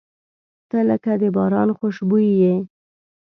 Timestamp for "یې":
2.41-2.55